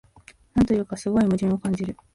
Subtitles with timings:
[0.55, 1.95] なんというか、すごい矛盾を感じる